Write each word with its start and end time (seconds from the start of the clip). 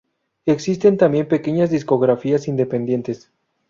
existen 0.47 0.97
también 0.97 1.27
pequeñas 1.27 1.69
discográficas 1.69 2.47
independientes 2.47 3.29